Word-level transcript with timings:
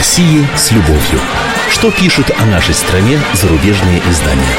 России 0.00 0.46
с 0.56 0.72
любовью. 0.72 1.20
Что 1.68 1.90
пишут 1.90 2.30
о 2.40 2.46
нашей 2.46 2.72
стране 2.72 3.18
зарубежные 3.34 3.98
издания? 4.08 4.56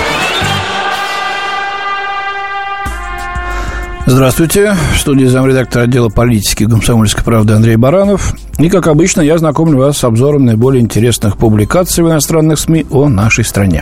Здравствуйте. 4.06 4.76
В 4.94 5.00
студии 5.00 5.26
замредактора 5.26 5.86
отдела 5.86 6.10
политики 6.10 6.68
комсомольской 6.68 7.24
правды 7.24 7.54
Андрей 7.54 7.76
Баранов. 7.76 8.36
И, 8.60 8.70
как 8.70 8.86
обычно, 8.86 9.22
я 9.22 9.40
знакомлю 9.40 9.80
вас 9.80 9.98
с 9.98 10.04
обзором 10.04 10.46
наиболее 10.46 10.84
интересных 10.84 11.38
публикаций 11.38 12.04
в 12.04 12.08
иностранных 12.08 12.60
СМИ 12.60 12.86
о 12.92 13.10
нашей 13.10 13.44
стране. 13.44 13.82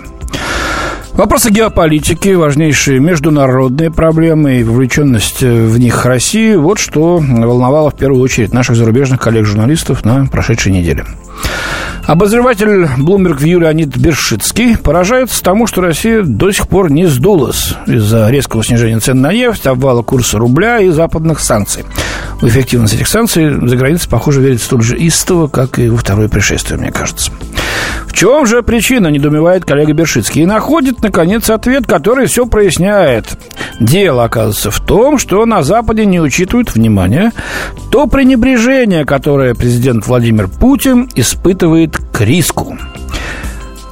Вопросы 1.20 1.50
геополитики, 1.50 2.30
важнейшие 2.30 3.02
международные 3.02 3.92
проблемы 3.92 4.62
и 4.62 4.64
вовлеченность 4.64 5.42
в 5.42 5.78
них 5.78 6.06
России– 6.06 6.56
вот 6.56 6.80
что 6.80 7.18
волновало 7.18 7.92
в 7.92 7.98
первую 7.98 8.22
очередь 8.22 8.54
наших 8.54 8.78
зарубежных 8.78 9.20
коллег-журналистов 9.20 10.06
на 10.06 10.28
прошедшей 10.28 10.72
неделе. 10.72 11.04
Обозреватель 12.06 12.86
Bloomberg 12.98 13.38
View 13.38 13.60
Леонид 13.60 13.98
Бершицкий 13.98 14.78
поражается 14.78 15.44
тому, 15.44 15.68
что 15.68 15.82
Россия 15.82 16.24
до 16.24 16.54
сих 16.54 16.70
пор 16.70 16.90
не 16.90 17.06
сдулась 17.06 17.74
из-за 17.86 18.30
резкого 18.30 18.64
снижения 18.64 19.02
цен 19.02 19.20
на 19.20 19.34
нефть, 19.34 19.68
обвала 19.68 20.04
курса 20.04 20.38
рубля 20.38 20.80
и 20.80 20.88
западных 20.88 21.42
санкций. 21.42 21.84
В 22.40 22.48
эффективность 22.48 22.94
этих 22.94 23.10
санкций 23.10 23.50
за 23.68 23.76
границей, 23.76 24.10
похоже, 24.10 24.40
верит 24.40 24.62
столь 24.62 24.84
же 24.84 24.98
истово, 24.98 25.50
как 25.50 25.80
и 25.80 25.90
во 25.90 25.98
второе 25.98 26.30
пришествие, 26.30 26.80
мне 26.80 26.94
кажется. 26.94 27.34
В 28.10 28.14
чем 28.14 28.46
же 28.48 28.64
причина, 28.64 29.08
недоумевает 29.08 29.64
коллега 29.64 29.94
Бершицкий, 29.94 30.42
и 30.42 30.46
находит, 30.46 31.02
наконец, 31.04 31.50
ответ, 31.50 31.86
который 31.86 32.26
все 32.26 32.46
проясняет. 32.48 33.38
Дело, 33.80 34.26
оказывается, 34.26 34.72
в 34.72 34.80
том, 34.82 35.18
что 35.20 35.46
на 35.46 35.62
Западе 35.62 36.06
не 36.06 36.20
учитывают 36.20 36.74
внимание 36.74 37.32
то 37.92 38.08
пренебрежение, 38.08 39.06
которое 39.06 39.56
президент 39.56 40.06
Владимир 40.08 40.48
Путин 40.48 41.08
испытывает 41.16 41.98
к 41.98 42.22
риску. 42.22 42.69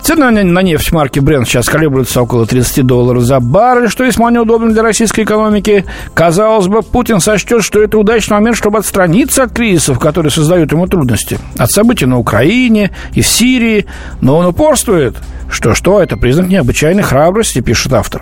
Цены 0.07 0.41
на 0.41 0.61
нефть 0.61 0.93
марки 0.93 1.19
Brent 1.19 1.43
сейчас 1.43 1.67
колеблются 1.67 2.21
около 2.21 2.45
30 2.45 2.85
долларов 2.85 3.23
за 3.23 3.41
баррель, 3.41 3.89
что 3.89 4.05
весьма 4.05 4.31
неудобно 4.31 4.71
для 4.71 4.81
российской 4.81 5.25
экономики. 5.25 5.83
Казалось 6.13 6.67
бы, 6.67 6.81
Путин 6.81 7.19
сочтет, 7.19 7.61
что 7.61 7.83
это 7.83 7.97
удачный 7.97 8.35
момент, 8.35 8.55
чтобы 8.55 8.77
отстраниться 8.77 9.43
от 9.43 9.51
кризисов, 9.51 9.99
которые 9.99 10.31
создают 10.31 10.71
ему 10.71 10.87
трудности. 10.87 11.37
От 11.57 11.71
событий 11.71 12.05
на 12.05 12.19
Украине 12.19 12.91
и 13.15 13.21
в 13.21 13.27
Сирии. 13.27 13.85
Но 14.21 14.37
он 14.37 14.45
упорствует. 14.45 15.17
Что-что, 15.51 16.01
это 16.01 16.15
признак 16.15 16.47
необычайной 16.47 17.03
храбрости, 17.03 17.59
пишет 17.59 17.91
автор. 17.91 18.21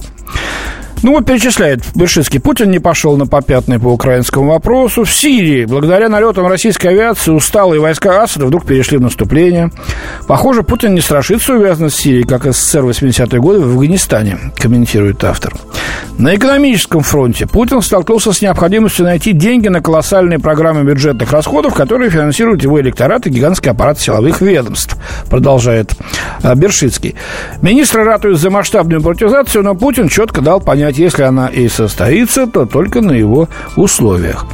Ну, 1.06 1.12
вот 1.12 1.28
перечисляет 1.28 1.82
Бершинский. 1.94 2.40
Путин 2.40 2.72
не 2.72 2.80
пошел 2.80 3.16
на 3.16 3.28
попятный 3.28 3.78
по 3.78 3.90
украинскому 3.90 4.50
вопросу. 4.50 5.04
В 5.04 5.12
Сирии, 5.12 5.66
благодаря 5.66 6.10
налетам 6.10 6.48
российской 6.48 6.88
авиации, 6.88 7.30
усталые 7.30 7.80
войска 7.80 8.24
Асада 8.24 8.48
вдруг 8.48 8.66
перешли 8.66 8.98
в 8.98 9.02
наступление. 9.02 9.70
Похоже, 10.28 10.64
Путин 10.64 10.96
не 10.96 11.02
страшится 11.02 11.54
увязанность 11.54 11.98
с 11.98 12.00
Сирией, 12.00 12.24
как 12.24 12.52
СССР 12.52 12.82
в 12.82 12.90
80-е 12.90 13.40
годы 13.40 13.60
в 13.60 13.66
Афганистане, 13.66 14.40
комментирует 14.58 15.24
автор. 15.24 15.54
На 16.18 16.34
экономическом 16.34 17.02
фронте 17.02 17.46
Путин 17.46 17.82
столкнулся 17.82 18.32
с 18.32 18.42
необходимостью 18.42 19.06
найти 19.06 19.34
деньги 19.34 19.68
на 19.68 19.82
колоссальные 19.82 20.40
программы 20.40 20.84
бюджетных 20.84 21.32
расходов, 21.32 21.74
которые 21.74 22.10
финансируют 22.10 22.64
его 22.64 22.80
электорат 22.80 23.28
и 23.28 23.30
гигантский 23.30 23.70
аппарат 23.70 24.00
силовых 24.00 24.40
ведомств, 24.42 24.98
продолжает 25.30 25.92
а, 26.42 26.56
Бершицкий. 26.56 27.16
Министры 27.62 28.06
ратуют 28.06 28.40
за 28.40 28.50
масштабную 28.50 29.02
приватизацию, 29.02 29.64
но 29.64 29.76
Путин 29.76 30.08
четко 30.08 30.40
дал 30.40 30.62
понять, 30.62 30.95
понять, 30.96 30.98
если 30.98 31.24
она 31.24 31.48
и 31.48 31.68
состоится, 31.68 32.48
то 32.48 32.66
только 32.66 33.02
на 33.02 33.12
его 33.12 33.48
условиях. 33.76 34.46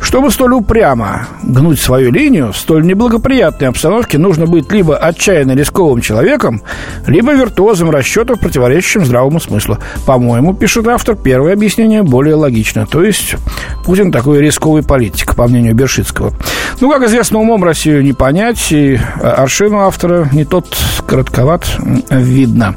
Чтобы 0.00 0.30
столь 0.30 0.54
упрямо 0.54 1.26
гнуть 1.42 1.78
свою 1.78 2.10
линию, 2.10 2.52
в 2.52 2.56
столь 2.56 2.86
неблагоприятной 2.86 3.68
обстановке 3.68 4.16
нужно 4.16 4.46
быть 4.46 4.72
либо 4.72 4.96
отчаянно 4.96 5.54
рисковым 5.54 6.00
человеком, 6.00 6.62
либо 7.06 7.32
виртуозом 7.32 7.90
расчетов, 7.90 8.40
противоречащим 8.40 9.04
здравому 9.04 9.40
смыслу. 9.40 9.76
По-моему, 10.06 10.54
пишет 10.54 10.88
автор, 10.88 11.16
первое 11.16 11.52
объяснение 11.52 12.02
более 12.02 12.34
логично. 12.34 12.86
То 12.86 13.04
есть 13.04 13.36
Путин 13.84 14.10
такой 14.10 14.40
рисковый 14.40 14.82
политик, 14.82 15.34
по 15.34 15.46
мнению 15.46 15.74
Бершицкого. 15.74 16.32
Ну, 16.80 16.90
как 16.90 17.02
известно, 17.02 17.38
умом 17.38 17.62
Россию 17.62 18.02
не 18.02 18.14
понять, 18.14 18.72
и 18.72 18.98
аршину 19.22 19.80
автора 19.80 20.30
не 20.32 20.46
тот 20.46 20.74
коротковат 21.06 21.66
видно. 22.08 22.74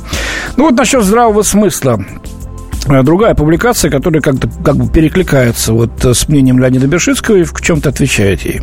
Ну, 0.57 0.65
вот 0.65 0.75
насчет 0.75 1.03
здравого 1.03 1.41
смысла. 1.43 2.03
Э, 2.87 3.03
другая 3.03 3.35
публикация, 3.35 3.89
которая 3.89 4.21
как-то 4.21 4.49
как 4.63 4.75
бы 4.75 4.91
перекликается 4.91 5.73
вот 5.73 6.03
с 6.03 6.27
мнением 6.27 6.59
Леонида 6.59 6.87
Бершицкого 6.87 7.37
и 7.37 7.43
в 7.43 7.53
чем-то 7.61 7.89
отвечает 7.89 8.41
ей. 8.41 8.61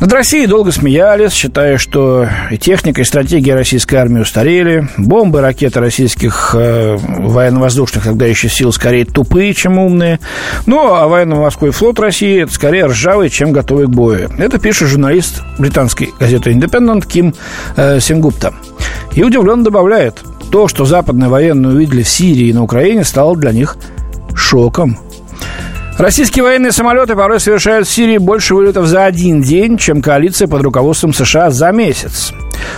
Над 0.00 0.12
Россией 0.12 0.46
долго 0.46 0.70
смеялись, 0.70 1.32
считая, 1.32 1.76
что 1.76 2.28
и 2.52 2.56
техника, 2.56 3.00
и 3.00 3.04
стратегия 3.04 3.56
российской 3.56 3.96
армии 3.96 4.20
устарели, 4.20 4.88
бомбы, 4.96 5.40
ракеты 5.40 5.80
российских 5.80 6.54
э, 6.56 6.96
военно-воздушных 6.96 8.04
тогда 8.04 8.24
еще 8.24 8.48
сил 8.48 8.72
скорее 8.72 9.04
тупые, 9.04 9.52
чем 9.54 9.76
умные. 9.76 10.20
Ну, 10.66 10.94
а 10.94 11.08
военно-морской 11.08 11.72
флот 11.72 11.98
России 11.98 12.44
это 12.44 12.52
скорее 12.52 12.86
ржавый, 12.86 13.28
чем 13.28 13.50
готовый 13.50 13.86
к 13.86 13.90
бою. 13.90 14.30
Это 14.38 14.60
пишет 14.60 14.88
журналист 14.88 15.42
британской 15.58 16.10
газеты 16.20 16.52
Independent 16.52 17.04
Ким 17.04 17.34
э, 17.76 17.98
Сингупта. 17.98 18.54
И 19.14 19.24
удивленно 19.24 19.64
добавляет– 19.64 20.22
то, 20.50 20.68
что 20.68 20.84
западные 20.84 21.28
военные 21.28 21.74
увидели 21.74 22.02
в 22.02 22.08
Сирии 22.08 22.48
и 22.48 22.52
на 22.52 22.62
Украине, 22.62 23.04
стало 23.04 23.36
для 23.36 23.52
них 23.52 23.76
шоком. 24.34 24.98
Российские 25.98 26.44
военные 26.44 26.70
самолеты 26.70 27.16
порой 27.16 27.40
совершают 27.40 27.88
в 27.88 27.90
Сирии 27.90 28.18
больше 28.18 28.54
вылетов 28.54 28.86
за 28.86 29.04
один 29.04 29.42
день, 29.42 29.76
чем 29.76 30.00
коалиция 30.00 30.46
под 30.46 30.62
руководством 30.62 31.12
США 31.12 31.50
за 31.50 31.72
месяц. 31.72 32.32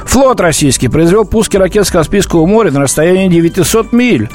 Флот 0.07 0.41
российский 0.41 0.89
произвел 0.89 1.27
пуски 1.27 1.59
ракет 1.59 1.87
с 1.87 1.91
Каспийского 1.91 2.47
моря 2.47 2.71
на 2.71 2.81
расстоянии 2.81 3.29
900 3.29 3.93
миль, 3.93 4.31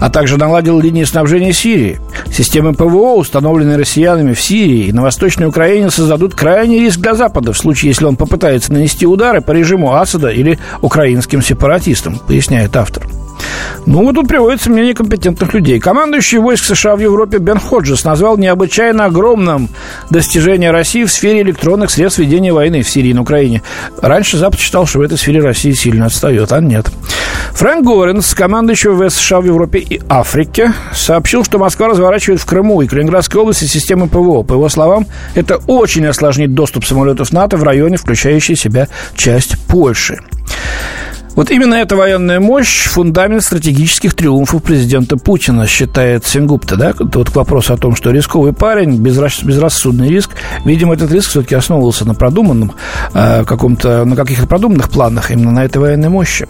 а 0.00 0.08
также 0.08 0.38
наладил 0.38 0.80
линии 0.80 1.04
снабжения 1.04 1.52
Сирии. 1.52 2.00
Системы 2.32 2.72
ПВО, 2.72 3.16
установленные 3.16 3.76
россиянами 3.76 4.32
в 4.32 4.40
Сирии 4.40 4.86
и 4.86 4.92
на 4.92 5.02
Восточной 5.02 5.46
Украине, 5.46 5.90
создадут 5.90 6.34
крайний 6.34 6.80
риск 6.80 6.98
для 7.00 7.14
Запада 7.14 7.52
в 7.52 7.58
случае, 7.58 7.90
если 7.90 8.06
он 8.06 8.16
попытается 8.16 8.72
нанести 8.72 9.04
удары 9.04 9.42
по 9.42 9.52
режиму 9.52 9.92
Асада 9.92 10.30
или 10.30 10.58
украинским 10.80 11.42
сепаратистам, 11.42 12.18
поясняет 12.18 12.74
автор. 12.74 13.06
Ну, 13.86 14.04
вот 14.04 14.14
тут 14.14 14.28
приводится 14.28 14.70
мнение 14.70 14.94
компетентных 14.94 15.54
людей. 15.54 15.80
Командующий 15.80 16.38
войск 16.38 16.64
США 16.64 16.96
в 16.96 17.00
Европе 17.00 17.38
Бен 17.38 17.58
Ходжес 17.58 18.04
назвал 18.04 18.36
необычайно 18.36 19.06
огромным 19.06 19.68
достижение 20.10 20.70
России 20.70 21.04
в 21.04 21.12
сфере 21.12 21.42
электронных 21.42 21.90
средств 21.90 22.18
ведения 22.18 22.52
войны 22.52 22.82
в 22.82 22.88
Сирии 22.88 23.10
и 23.10 23.14
на 23.14 23.22
Украине. 23.22 23.62
Раньше 24.00 24.36
Запад 24.36 24.60
считал, 24.60 24.86
что 24.86 24.98
в 24.98 25.02
этой 25.02 25.18
сфере 25.18 25.40
Россия 25.40 25.74
сильно 25.74 26.06
отстает, 26.06 26.52
а 26.52 26.60
нет. 26.60 26.86
Фрэнк 27.52 27.84
Горенс, 27.84 28.34
командующий 28.34 28.90
ВВС 28.90 29.14
США 29.14 29.40
в 29.40 29.44
Европе 29.44 29.78
и 29.78 30.00
Африке, 30.08 30.72
сообщил, 30.94 31.44
что 31.44 31.58
Москва 31.58 31.88
разворачивает 31.88 32.40
в 32.40 32.46
Крыму 32.46 32.80
и 32.82 32.86
Калининградской 32.86 33.40
области 33.40 33.64
системы 33.64 34.08
ПВО. 34.08 34.42
По 34.42 34.54
его 34.54 34.68
словам, 34.68 35.06
это 35.34 35.56
очень 35.66 36.06
осложнит 36.06 36.54
доступ 36.54 36.84
самолетов 36.84 37.32
НАТО 37.32 37.56
в 37.56 37.62
районе, 37.62 37.96
включающий 37.96 38.56
себя 38.56 38.88
часть 39.14 39.58
Польши. 39.66 40.20
Вот 41.36 41.50
именно 41.50 41.74
эта 41.74 41.96
военная 41.96 42.40
мощь– 42.40 42.86
фундамент 42.90 43.42
стратегических 43.42 44.14
триумфов 44.14 44.62
президента 44.62 45.16
Путина, 45.16 45.66
считает 45.66 46.26
Сингупта. 46.26 46.76
Да? 46.76 46.92
Вот 46.98 47.30
к 47.30 47.36
вопросу 47.36 47.74
о 47.74 47.76
том, 47.76 47.94
что 47.94 48.10
рисковый 48.10 48.52
парень, 48.52 48.96
безрассудный 48.96 50.08
риск. 50.08 50.30
Видимо, 50.64 50.94
этот 50.94 51.12
риск 51.12 51.30
все-таки 51.30 51.54
основывался 51.54 52.04
на 52.04 52.14
продуманном 52.14 52.72
э, 53.14 53.44
каком-то, 53.44 54.04
на 54.04 54.16
каких-то 54.16 54.46
продуманных 54.46 54.90
планах, 54.90 55.30
именно 55.30 55.52
на 55.52 55.64
этой 55.64 55.78
военной 55.78 56.08
мощи. 56.08 56.48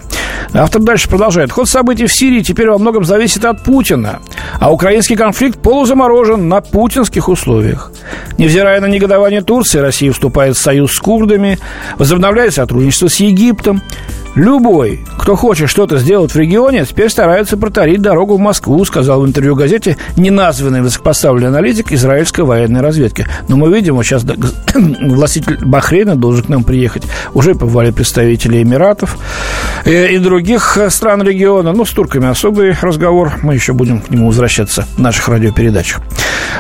Автор 0.52 0.82
дальше 0.82 1.08
продолжает. 1.08 1.52
Ход 1.52 1.68
событий 1.68 2.06
в 2.06 2.12
Сирии 2.12 2.40
теперь 2.40 2.70
во 2.70 2.78
многом 2.78 3.04
зависит 3.04 3.44
от 3.44 3.62
Путина, 3.62 4.20
а 4.58 4.72
украинский 4.72 5.16
конфликт 5.16 5.60
полузаморожен 5.60 6.48
на 6.48 6.60
путинских 6.60 7.28
условиях. 7.28 7.92
Невзирая 8.38 8.80
на 8.80 8.86
негодование 8.86 9.42
Турции, 9.42 9.78
Россия 9.78 10.12
вступает 10.12 10.56
в 10.56 10.60
союз 10.60 10.94
с 10.94 10.98
курдами, 10.98 11.58
возобновляет 11.98 12.54
сотрудничество 12.54 13.08
с 13.08 13.16
Египтом. 13.16 13.82
Любой, 14.36 15.00
кто 15.18 15.34
хочет 15.34 15.68
что-то 15.68 15.98
сделать 15.98 16.32
в 16.32 16.36
регионе, 16.36 16.84
теперь 16.84 17.08
старается 17.08 17.56
протарить 17.56 18.00
дорогу 18.00 18.36
в 18.36 18.40
Москву, 18.40 18.84
сказал 18.84 19.22
в 19.22 19.26
интервью 19.26 19.56
газете 19.56 19.96
неназванный 20.16 20.82
высокопоставленный 20.82 21.48
аналитик 21.48 21.92
израильской 21.92 22.44
военной 22.44 22.80
разведки. 22.80 23.26
Но 23.48 23.56
мы 23.56 23.74
видим, 23.74 23.96
вот 23.96 24.04
сейчас 24.04 24.24
властитель 24.74 25.58
Бахрейна 25.64 26.14
должен 26.14 26.44
к 26.44 26.48
нам 26.48 26.62
приехать. 26.62 27.02
Уже 27.34 27.54
побывали 27.54 27.90
представители 27.90 28.62
Эмиратов 28.62 29.18
и, 29.84 29.90
и 29.90 30.18
других 30.18 30.78
стран 30.90 31.22
региона. 31.22 31.72
Ну, 31.72 31.84
с 31.84 31.90
турками 31.90 32.28
особый 32.28 32.76
разговор. 32.80 33.32
Мы 33.42 33.54
еще 33.54 33.72
будем 33.72 34.00
к 34.00 34.10
нему 34.10 34.28
возвращаться 34.28 34.86
в 34.96 34.98
наших 35.00 35.28
радиопередачах. 35.28 36.02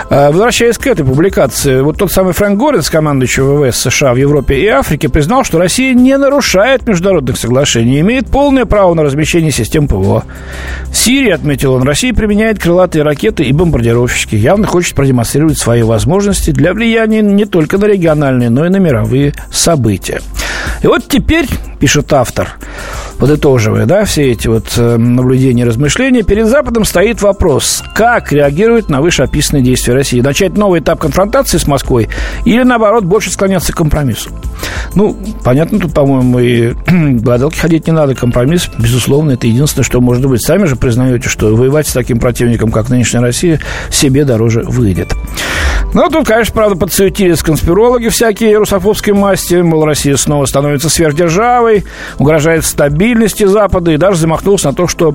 А, 0.08 0.30
возвращаясь 0.30 0.78
к 0.78 0.86
этой 0.86 1.04
публикации, 1.04 1.80
вот 1.80 1.98
тот 1.98 2.10
самый 2.12 2.32
Фрэнк 2.32 2.58
Горец, 2.58 2.90
командующий 2.90 3.42
ВВС 3.42 3.78
США 3.78 4.12
в 4.12 4.16
Европе 4.16 4.56
и 4.56 4.66
Африке, 4.66 5.08
признал, 5.08 5.44
что 5.44 5.58
Россия 5.58 5.94
не 5.94 6.16
нарушает 6.16 6.86
международных 6.86 7.36
соглашений 7.36 7.98
и 7.98 8.00
имеет 8.00 8.28
полное 8.28 8.64
право 8.64 8.94
на 8.94 9.02
размещение 9.02 9.52
систем 9.52 9.88
ПВО. 9.88 10.24
В 10.90 10.96
Сирии, 10.96 11.30
отметил 11.30 11.74
он, 11.74 11.82
Россия 11.82 12.12
применяет 12.12 12.58
крылатые 12.58 13.02
ракеты 13.02 13.44
и 13.44 13.52
бомбардировщики. 13.52 14.34
Явно 14.34 14.66
хочет 14.66 14.94
продемонстрировать 14.94 15.58
свои 15.58 15.82
возможности 15.82 16.50
для 16.50 16.72
влияния 16.72 17.22
не 17.22 17.44
только 17.44 17.78
на 17.78 17.86
региональные, 17.86 18.50
но 18.50 18.66
и 18.66 18.68
на 18.68 18.76
мировые 18.76 19.34
события. 19.52 20.20
И 20.82 20.86
вот 20.86 21.08
теперь, 21.08 21.46
пишет 21.78 22.12
автор, 22.12 22.58
подытоживая, 23.20 23.84
да, 23.84 24.04
все 24.04 24.32
эти 24.32 24.48
вот 24.48 24.72
э, 24.78 24.96
наблюдения 24.96 25.66
размышления, 25.66 26.22
перед 26.22 26.46
Западом 26.46 26.84
стоит 26.86 27.20
вопрос, 27.20 27.84
как 27.94 28.32
реагировать 28.32 28.88
на 28.88 29.02
вышеописанные 29.02 29.62
действия 29.62 29.92
России. 29.92 30.20
Начать 30.22 30.56
новый 30.56 30.80
этап 30.80 30.98
конфронтации 30.98 31.58
с 31.58 31.66
Москвой 31.66 32.08
или, 32.46 32.62
наоборот, 32.62 33.04
больше 33.04 33.30
склоняться 33.30 33.74
к 33.74 33.76
компромиссу. 33.76 34.30
Ну, 34.94 35.16
понятно, 35.44 35.78
тут, 35.78 35.92
по-моему, 35.92 36.38
и 36.38 36.72
гадалки 37.20 37.58
ходить 37.58 37.86
не 37.86 37.92
надо. 37.92 38.14
Компромисс, 38.14 38.70
безусловно, 38.78 39.32
это 39.32 39.46
единственное, 39.46 39.84
что 39.84 40.00
может 40.00 40.26
быть. 40.26 40.42
Сами 40.42 40.64
же 40.64 40.76
признаете, 40.76 41.28
что 41.28 41.54
воевать 41.54 41.88
с 41.88 41.92
таким 41.92 42.18
противником, 42.18 42.72
как 42.72 42.88
нынешняя 42.88 43.22
Россия, 43.22 43.60
себе 43.90 44.24
дороже 44.24 44.62
выйдет. 44.62 45.14
Ну, 45.92 46.08
тут, 46.08 46.26
конечно, 46.26 46.54
правда, 46.54 46.76
подсуетились 46.76 47.42
конспирологи 47.42 48.08
всякие 48.08 48.56
русофобской 48.56 49.12
масти. 49.12 49.56
Мол, 49.56 49.84
Россия 49.84 50.16
снова 50.16 50.46
становится 50.46 50.88
сверхдержавой, 50.88 51.84
угрожает 52.18 52.64
стабильности 52.64 53.09
Запада 53.48 53.92
и 53.92 53.96
даже 53.96 54.18
замахнулся 54.18 54.68
на 54.68 54.74
то, 54.74 54.86
что 54.86 55.14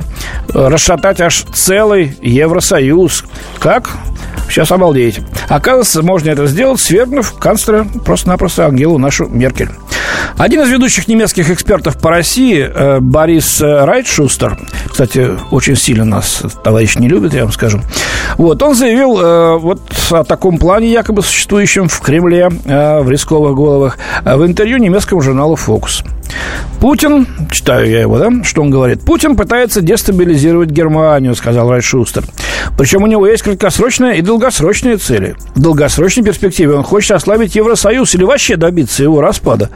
э, 0.54 0.68
расшатать 0.68 1.22
аж 1.22 1.46
целый 1.54 2.18
Евросоюз. 2.22 3.26
Как? 3.60 3.90
Сейчас 4.50 4.72
обалдеете. 4.72 5.24
Оказывается, 5.50 6.04
можно 6.04 6.30
это 6.30 6.48
сделать, 6.48 6.80
свергнув 6.80 7.34
канцлера 7.34 7.86
просто-напросто 8.06 8.66
Ангелу 8.66 8.98
нашу 8.98 9.26
Меркель. 9.26 9.70
Один 10.38 10.62
из 10.62 10.70
ведущих 10.70 11.08
немецких 11.08 11.50
экспертов 11.50 11.98
по 11.98 12.10
России, 12.10 12.60
э, 12.60 13.00
Борис 13.00 13.62
э, 13.62 13.86
Райтшустер, 13.86 14.58
кстати, 14.90 15.32
очень 15.52 15.76
сильно 15.76 16.04
нас 16.04 16.44
товарищ 16.64 16.98
не 16.98 17.08
любит, 17.08 17.34
я 17.34 17.44
вам 17.44 17.54
скажу, 17.54 17.80
вот, 18.38 18.62
он 18.62 18.76
заявил 18.76 19.20
э, 19.20 19.58
вот 19.58 19.82
о 20.12 20.24
таком 20.24 20.58
плане, 20.58 20.92
якобы 20.92 21.22
существующем 21.22 21.88
в 21.88 22.00
Кремле, 22.02 22.50
в 22.50 23.10
рисковых 23.10 23.56
головах, 23.56 23.98
в 24.24 24.46
интервью 24.46 24.78
немецкому 24.78 25.22
журналу 25.22 25.56
«Фокус». 25.56 26.04
Путин, 26.80 27.28
читаю 27.52 27.90
я 27.90 28.02
его, 28.02 28.20
да, 28.20 28.30
что 28.44 28.62
он 28.62 28.70
говорит, 28.70 29.02
Путин 29.02 29.36
пытается 29.36 29.82
дестабилизировать 29.82 30.70
Германию, 30.70 31.36
сказал 31.36 31.70
Райшустер. 31.70 32.24
Причем 32.78 33.04
у 33.04 33.08
него 33.08 33.28
есть 33.28 33.44
краткосрочная 33.44 34.14
и 34.14 34.22
долгосрочные 34.22 34.98
цели. 34.98 35.36
В 35.56 35.62
долгосрочной 35.62 36.24
перспективе 36.24 36.74
он 36.74 36.84
хочет 36.84 37.12
ослабить 37.12 37.56
Евросоюз 37.56 38.14
или 38.16 38.24
вообще 38.24 38.56
добиться 38.58 39.04
его 39.04 39.22
распада, 39.22 39.70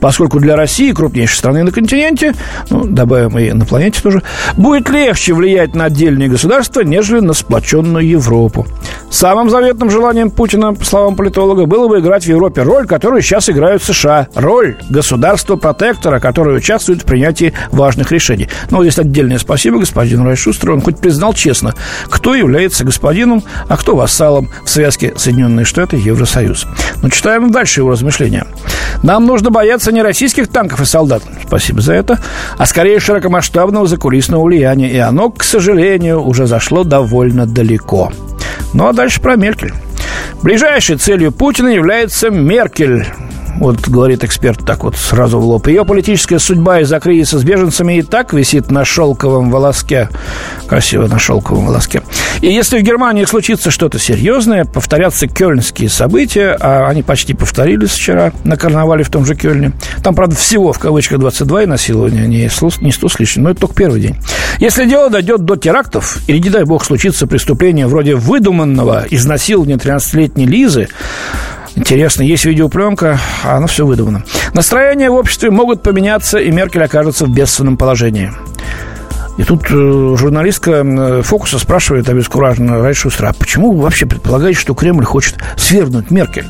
поскольку 0.00 0.40
для 0.40 0.56
России, 0.56 0.92
крупнейшей 0.92 1.36
страны 1.36 1.62
на 1.62 1.70
континенте, 1.70 2.34
ну, 2.70 2.84
добавим 2.84 3.38
и 3.38 3.52
на 3.52 3.64
планете 3.64 4.00
тоже, 4.00 4.22
будет 4.56 4.88
легче 4.88 5.34
влиять 5.34 5.74
на 5.74 5.84
отдельные 5.84 6.28
государства, 6.28 6.80
нежели 6.80 7.20
на 7.20 7.34
сплоченную 7.34 8.06
Европу. 8.06 8.66
Самым 9.16 9.48
заветным 9.48 9.88
желанием 9.88 10.30
Путина, 10.30 10.74
по 10.74 10.84
словам 10.84 11.16
политолога, 11.16 11.64
было 11.64 11.88
бы 11.88 12.00
играть 12.00 12.24
в 12.24 12.28
Европе 12.28 12.60
роль, 12.60 12.86
которую 12.86 13.22
сейчас 13.22 13.48
играют 13.48 13.82
США. 13.82 14.28
Роль 14.34 14.76
государства-протектора, 14.90 16.20
который 16.20 16.54
участвует 16.54 17.00
в 17.00 17.06
принятии 17.06 17.54
важных 17.70 18.12
решений. 18.12 18.46
Но 18.70 18.82
здесь 18.82 18.98
отдельное 18.98 19.38
спасибо 19.38 19.78
господину 19.78 20.26
Райшустеру. 20.26 20.74
Он 20.74 20.82
хоть 20.82 20.98
признал 20.98 21.32
честно, 21.32 21.72
кто 22.10 22.34
является 22.34 22.84
господином, 22.84 23.42
а 23.68 23.78
кто 23.78 23.96
вассалом 23.96 24.50
в 24.66 24.68
связке 24.68 25.14
Соединенные 25.16 25.64
Штаты 25.64 25.96
и 25.96 26.00
Евросоюз. 26.00 26.66
Но 27.00 27.08
читаем 27.08 27.50
дальше 27.50 27.80
его 27.80 27.92
размышления. 27.92 28.46
Нам 29.02 29.24
нужно 29.24 29.48
бояться 29.48 29.92
не 29.92 30.02
российских 30.02 30.48
танков 30.48 30.82
и 30.82 30.84
солдат, 30.84 31.22
спасибо 31.46 31.80
за 31.80 31.94
это, 31.94 32.18
а 32.58 32.66
скорее 32.66 33.00
широкомасштабного 33.00 33.86
закулисного 33.86 34.44
влияния. 34.44 34.90
И 34.90 34.98
оно, 34.98 35.30
к 35.30 35.42
сожалению, 35.42 36.22
уже 36.22 36.46
зашло 36.46 36.84
довольно 36.84 37.46
далеко. 37.46 38.12
Ну 38.76 38.86
а 38.86 38.92
дальше 38.92 39.22
про 39.22 39.36
Меркель. 39.36 39.72
Ближайшей 40.42 40.98
целью 40.98 41.32
Путина 41.32 41.68
является 41.68 42.28
Меркель. 42.28 43.06
Вот 43.58 43.88
говорит 43.88 44.22
эксперт 44.22 44.64
так 44.64 44.84
вот 44.84 44.96
сразу 44.96 45.38
в 45.38 45.44
лоб. 45.44 45.66
Ее 45.66 45.84
политическая 45.84 46.38
судьба 46.38 46.80
из-за 46.80 47.00
кризиса 47.00 47.38
с 47.38 47.44
беженцами 47.44 47.98
и 47.98 48.02
так 48.02 48.32
висит 48.32 48.70
на 48.70 48.84
шелковом 48.84 49.50
волоске. 49.50 50.08
Красиво 50.66 51.06
на 51.06 51.18
шелковом 51.18 51.66
волоске. 51.66 52.02
И 52.42 52.48
если 52.48 52.78
в 52.78 52.82
Германии 52.82 53.24
случится 53.24 53.70
что-то 53.70 53.98
серьезное, 53.98 54.64
повторятся 54.64 55.26
кёльнские 55.26 55.88
события, 55.88 56.56
а 56.60 56.86
они 56.88 57.02
почти 57.02 57.34
повторились 57.34 57.90
вчера 57.90 58.32
на 58.44 58.56
карнавале 58.56 59.04
в 59.04 59.10
том 59.10 59.24
же 59.24 59.34
Кёльне. 59.34 59.72
Там, 60.02 60.14
правда, 60.14 60.36
всего 60.36 60.72
в 60.72 60.78
кавычках 60.78 61.18
22 61.18 61.62
и 61.62 61.66
насилования, 61.66 62.26
не 62.26 62.48
100 62.48 63.08
с 63.08 63.18
лишним, 63.18 63.44
но 63.44 63.50
это 63.50 63.60
только 63.60 63.74
первый 63.74 64.00
день. 64.00 64.16
Если 64.58 64.86
дело 64.86 65.10
дойдет 65.10 65.44
до 65.44 65.56
терактов, 65.56 66.18
или, 66.26 66.38
не 66.38 66.50
дай 66.50 66.64
бог, 66.64 66.84
случится 66.84 67.26
преступление 67.26 67.86
вроде 67.86 68.14
выдуманного 68.14 69.06
изнасилования 69.10 69.76
13-летней 69.76 70.46
Лизы, 70.46 70.88
Интересно, 71.76 72.22
есть 72.22 72.46
видеопленка, 72.46 73.20
а 73.44 73.58
оно 73.58 73.66
все 73.66 73.86
выдумано. 73.86 74.24
Настроения 74.54 75.10
в 75.10 75.14
обществе 75.14 75.50
могут 75.50 75.82
поменяться, 75.82 76.38
и 76.38 76.50
Меркель 76.50 76.82
окажется 76.82 77.26
в 77.26 77.30
бедственном 77.30 77.76
положении. 77.76 78.32
И 79.36 79.44
тут 79.44 79.66
э, 79.70 80.16
журналистка 80.16 81.22
Фокуса 81.22 81.58
спрашивает 81.58 82.08
обескураженно 82.08 82.78
Райшустра, 82.78 83.28
а 83.28 83.32
почему 83.34 83.72
вы 83.72 83.82
вообще 83.82 84.06
предполагаете, 84.06 84.58
что 84.58 84.74
Кремль 84.74 85.04
хочет 85.04 85.36
свергнуть 85.58 86.10
Меркель? 86.10 86.46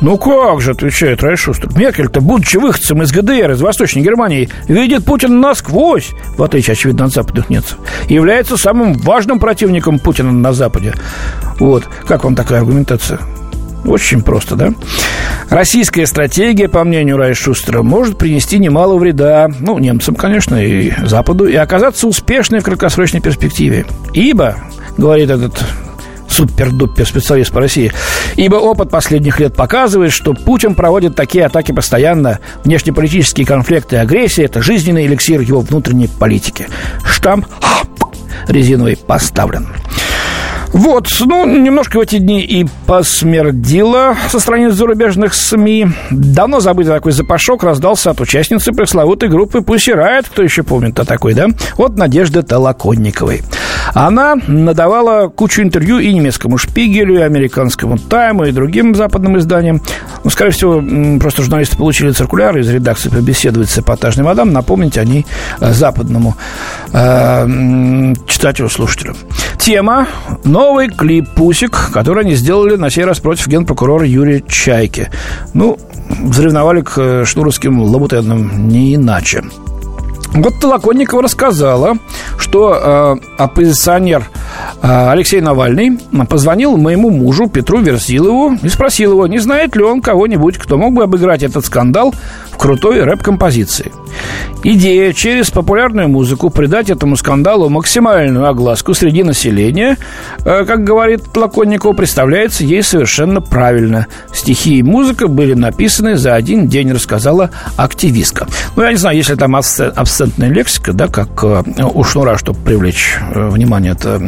Ну 0.00 0.16
как 0.16 0.62
же, 0.62 0.70
отвечает 0.70 1.22
Райшустер. 1.22 1.68
Меркель-то, 1.76 2.22
будучи 2.22 2.56
выходцем 2.56 3.02
из 3.02 3.12
ГДР, 3.12 3.52
из 3.52 3.60
Восточной 3.60 4.02
Германии, 4.02 4.48
видит 4.66 5.04
Путина 5.04 5.34
насквозь, 5.34 6.12
в 6.36 6.42
отличие, 6.42 6.72
очевидно, 6.72 7.04
от 7.04 7.12
западных 7.12 7.50
немцев, 7.50 7.78
является 8.08 8.56
самым 8.56 8.94
важным 8.94 9.38
противником 9.38 9.98
Путина 9.98 10.32
на 10.32 10.54
Западе. 10.54 10.94
Вот. 11.58 11.84
Как 12.08 12.24
вам 12.24 12.34
такая 12.34 12.60
аргументация? 12.60 13.18
Очень 13.84 14.22
просто, 14.22 14.56
да? 14.56 14.72
Российская 15.50 16.06
стратегия, 16.06 16.68
по 16.68 16.84
мнению 16.84 17.16
Райшустера, 17.16 17.82
может 17.82 18.18
принести 18.18 18.58
немало 18.58 18.96
вреда, 18.96 19.48
ну, 19.60 19.78
немцам, 19.78 20.14
конечно, 20.14 20.56
и 20.56 20.92
Западу, 21.04 21.46
и 21.46 21.54
оказаться 21.54 22.06
успешной 22.06 22.60
в 22.60 22.64
краткосрочной 22.64 23.20
перспективе. 23.20 23.84
Ибо, 24.14 24.56
говорит 24.96 25.30
этот 25.30 25.62
супер-дупер 26.28 27.06
специалист 27.06 27.52
по 27.52 27.60
России. 27.60 27.92
Ибо 28.36 28.56
опыт 28.56 28.90
последних 28.90 29.38
лет 29.38 29.54
показывает, 29.54 30.12
что 30.12 30.34
Путин 30.34 30.74
проводит 30.74 31.14
такие 31.14 31.46
атаки 31.46 31.72
постоянно. 31.72 32.40
Внешнеполитические 32.64 33.46
конфликты 33.46 33.96
и 33.96 33.98
агрессия– 34.00 34.44
это 34.44 34.60
жизненный 34.60 35.06
эликсир 35.06 35.40
его 35.40 35.60
внутренней 35.60 36.08
политики. 36.08 36.66
Штамп 37.04 37.46
резиновый 38.48 38.96
поставлен. 38.96 39.68
Вот, 40.74 41.08
ну, 41.20 41.46
немножко 41.46 41.98
в 41.98 42.00
эти 42.00 42.18
дни 42.18 42.42
и 42.42 42.66
посмердило 42.86 44.16
со 44.28 44.40
страниц 44.40 44.72
зарубежных 44.72 45.32
СМИ. 45.32 45.86
Давно 46.10 46.58
забытый 46.58 46.92
такой 46.92 47.12
запашок 47.12 47.62
раздался 47.62 48.10
от 48.10 48.20
участницы 48.20 48.72
пресловутой 48.72 49.28
группы 49.28 49.58
Pussy 49.58 49.94
Riot, 49.94 50.26
кто 50.26 50.42
еще 50.42 50.64
помнит 50.64 50.98
о 50.98 51.04
такой, 51.04 51.34
да? 51.34 51.46
Вот 51.76 51.96
Надежды 51.96 52.42
Толоконниковой. 52.42 53.42
Она 53.92 54.36
надавала 54.46 55.28
кучу 55.28 55.62
интервью 55.62 55.98
и 55.98 56.12
немецкому 56.12 56.58
«Шпигелю», 56.58 57.18
и 57.18 57.22
американскому 57.22 57.98
«Тайму», 57.98 58.44
и 58.44 58.52
другим 58.52 58.94
западным 58.94 59.38
изданиям. 59.38 59.80
Ну, 60.22 60.30
скорее 60.30 60.52
всего, 60.52 60.82
просто 61.18 61.42
журналисты 61.42 61.76
получили 61.76 62.10
циркуляры 62.10 62.60
из 62.60 62.70
редакции 62.70 63.10
побеседовать 63.10 63.70
с 63.70 63.78
эпатажной 63.78 64.24
мадам, 64.24 64.52
напомнить 64.52 64.96
о 64.96 65.04
ней 65.04 65.26
э, 65.60 65.72
западному 65.72 66.36
э, 66.92 68.14
читателю-слушателю. 68.26 69.14
Тема 69.58 70.06
«Новый 70.44 70.88
клип 70.88 71.28
«Пусик», 71.34 71.90
который 71.92 72.24
они 72.24 72.34
сделали 72.34 72.76
на 72.76 72.90
сей 72.90 73.04
раз 73.04 73.20
против 73.20 73.46
генпрокурора 73.48 74.06
Юрия 74.06 74.42
Чайки. 74.46 75.10
Ну, 75.52 75.78
взревновали 76.08 76.80
к 76.80 76.94
э, 76.96 77.24
шнуровским 77.24 77.80
лабутенам 77.82 78.68
не 78.68 78.94
иначе. 78.94 79.42
Вот 80.34 80.58
Толоконникова 80.58 81.22
рассказала, 81.22 81.96
что 82.38 82.74
э, 82.74 83.42
оппозиционер 83.42 84.28
Алексей 84.82 85.40
Навальный 85.40 85.98
позвонил 86.28 86.76
моему 86.76 87.10
мужу 87.10 87.48
Петру 87.48 87.80
Версилову 87.80 88.54
и 88.62 88.68
спросил 88.68 89.12
его, 89.12 89.26
не 89.26 89.38
знает 89.38 89.76
ли 89.76 89.82
он 89.82 90.00
кого-нибудь, 90.00 90.58
кто 90.58 90.76
мог 90.76 90.92
бы 90.92 91.04
обыграть 91.04 91.42
этот 91.42 91.64
скандал 91.64 92.14
в 92.50 92.56
крутой 92.56 93.02
рэп-композиции. 93.02 93.92
Идея 94.62 95.12
через 95.12 95.50
популярную 95.50 96.08
музыку 96.08 96.48
придать 96.48 96.88
этому 96.88 97.16
скандалу 97.16 97.68
максимальную 97.68 98.48
огласку 98.48 98.94
среди 98.94 99.22
населения, 99.22 99.98
э, 100.44 100.64
как 100.64 100.84
говорит 100.84 101.22
Тлаконников, 101.32 101.96
представляется 101.96 102.64
ей 102.64 102.82
совершенно 102.82 103.42
правильно. 103.42 104.06
Стихи 104.32 104.78
и 104.78 104.82
музыка 104.82 105.28
были 105.28 105.52
написаны 105.52 106.16
за 106.16 106.34
один 106.34 106.68
день, 106.68 106.92
рассказала 106.92 107.50
активистка. 107.76 108.46
Ну, 108.76 108.84
я 108.84 108.90
не 108.90 108.96
знаю, 108.96 109.16
если 109.16 109.34
там 109.34 109.54
абсцентная 109.54 110.48
лексика, 110.48 110.94
да, 110.94 111.08
как 111.08 111.44
э, 111.44 111.62
у 111.82 112.02
Шнура, 112.02 112.38
чтобы 112.38 112.58
привлечь 112.60 113.18
э, 113.34 113.48
внимание, 113.48 113.92
это, 113.92 114.18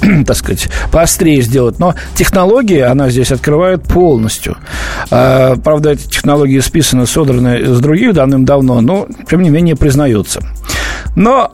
так 0.26 0.36
сказать, 0.36 0.68
поострее 0.92 1.42
сделать. 1.42 1.78
Но 1.78 1.94
технологии 2.14 2.80
она 2.80 3.10
здесь 3.10 3.32
открывает 3.32 3.82
полностью. 3.82 4.56
Правда, 5.08 5.90
эти 5.90 6.06
технологии 6.08 6.60
списаны, 6.60 7.06
содраны 7.06 7.64
с 7.64 7.80
других 7.80 8.14
давным-давно, 8.14 8.80
но, 8.80 9.06
тем 9.28 9.42
не 9.42 9.50
менее, 9.50 9.76
признаются. 9.76 10.40
Но 11.16 11.50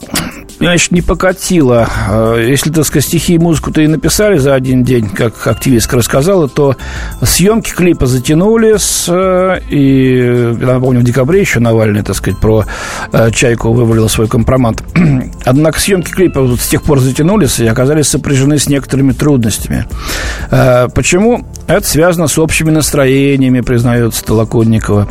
значит, 0.58 0.92
не 0.92 1.02
покатило. 1.02 1.88
А, 2.08 2.38
если, 2.38 2.70
так 2.70 2.84
сказать, 2.84 3.04
стихи 3.04 3.34
и 3.34 3.38
музыку-то 3.38 3.80
и 3.80 3.86
написали 3.86 4.38
за 4.38 4.54
один 4.54 4.84
день, 4.84 5.08
как 5.08 5.46
активистка 5.46 5.96
рассказала, 5.96 6.48
то 6.48 6.76
съемки 7.22 7.70
клипа 7.70 8.06
затянулись, 8.06 9.06
э, 9.08 9.60
и, 9.70 10.54
напомню, 10.60 11.00
в 11.00 11.04
декабре 11.04 11.40
еще 11.40 11.60
Навальный, 11.60 12.02
так 12.02 12.16
сказать, 12.16 12.38
про 12.38 12.64
э, 13.12 13.30
Чайку 13.32 13.72
вывалил 13.72 14.08
свой 14.08 14.28
компромат. 14.28 14.82
Однако 15.44 15.80
съемки 15.80 16.10
клипа 16.10 16.42
вот 16.42 16.60
с 16.60 16.68
тех 16.68 16.82
пор 16.82 17.00
затянулись 17.00 17.58
и 17.58 17.66
оказались 17.66 18.08
сопряжены 18.08 18.58
с 18.58 18.68
некоторыми 18.68 19.12
трудностями. 19.12 19.86
Э, 20.50 20.88
почему? 20.94 21.46
Это 21.66 21.86
связано 21.86 22.28
с 22.28 22.38
общими 22.38 22.70
настроениями, 22.70 23.60
признается 23.60 24.24
Толоконникова. 24.24 25.08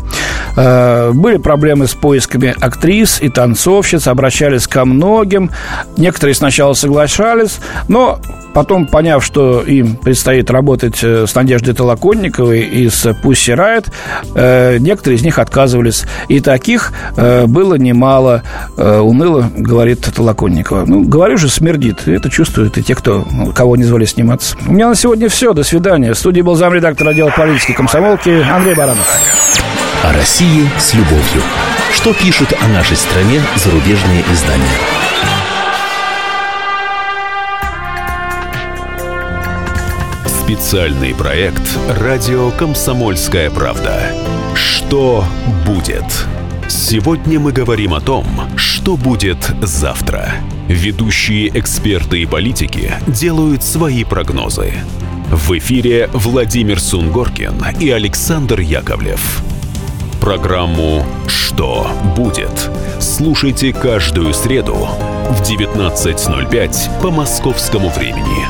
Были 0.55 1.35
проблемы 1.35 1.85
с 1.85 1.93
поисками 1.93 2.55
актрис 2.61 3.21
и 3.21 3.27
танцовщиц, 3.27 4.07
обращались 4.07 4.34
ко 4.67 4.85
многим. 4.85 5.51
Некоторые 5.97 6.35
сначала 6.35 6.73
соглашались, 6.73 7.59
но 7.87 8.19
потом, 8.53 8.87
поняв, 8.87 9.23
что 9.23 9.61
им 9.61 9.95
предстоит 9.95 10.49
работать 10.49 11.03
э, 11.03 11.25
с 11.27 11.35
Надеждой 11.35 11.73
Толоконниковой 11.73 12.61
и 12.61 12.89
с 12.89 13.13
Пусси 13.21 13.51
Райт, 13.51 13.91
э, 14.33 14.77
некоторые 14.79 15.17
из 15.17 15.23
них 15.23 15.39
отказывались. 15.39 16.05
И 16.29 16.39
таких 16.39 16.93
э, 17.17 17.45
было 17.47 17.75
немало, 17.75 18.43
уныло 18.77 19.49
говорит 19.55 20.07
Толоконникова. 20.13 20.85
Ну, 20.85 21.03
говорю 21.03 21.37
же, 21.37 21.49
смердит. 21.49 22.07
Это 22.07 22.29
чувствуют 22.29 22.77
и 22.77 22.83
те, 22.83 22.95
кто, 22.95 23.27
кого 23.53 23.75
не 23.75 23.83
звали 23.83 24.05
сниматься. 24.05 24.55
У 24.67 24.73
меня 24.73 24.89
на 24.89 24.95
сегодня 24.95 25.29
все. 25.29 25.53
До 25.53 25.63
свидания. 25.63 26.13
В 26.13 26.17
студии 26.17 26.41
был 26.41 26.55
замредактор 26.55 27.09
отдела 27.09 27.31
политики 27.35 27.73
комсомолки 27.73 28.41
Андрей 28.49 28.75
Баранов. 28.75 29.07
О 30.03 30.13
России 30.13 30.69
с 30.77 30.93
любовью. 30.93 31.41
Что 31.95 32.13
пишут 32.13 32.53
о 32.61 32.67
нашей 32.67 32.97
стране 32.97 33.41
зарубежные 33.55 34.21
издания? 34.31 34.77
Специальный 40.27 41.15
проект 41.15 41.63
«Радио 41.99 42.51
Комсомольская 42.51 43.49
правда». 43.49 44.11
Что 44.53 45.25
будет? 45.65 46.03
Сегодня 46.67 47.39
мы 47.39 47.51
говорим 47.51 47.93
о 47.93 48.01
том, 48.01 48.27
что 48.55 48.97
будет 48.97 49.39
завтра. 49.61 50.33
Ведущие 50.67 51.47
эксперты 51.57 52.21
и 52.21 52.25
политики 52.27 52.93
делают 53.07 53.63
свои 53.63 54.03
прогнозы. 54.03 54.73
В 55.31 55.57
эфире 55.57 56.09
Владимир 56.13 56.79
Сунгоркин 56.79 57.65
и 57.79 57.89
Александр 57.89 58.59
Яковлев. 58.59 59.41
Программу 60.25 61.05
«Что 61.27 61.87
будет?» 62.15 62.71
слушайте 62.99 63.71
каждую 63.71 64.33
среду 64.33 64.73
в 64.73 65.43
19.05 65.43 66.99
по 66.99 67.11
московскому 67.11 67.89
времени. 67.89 68.47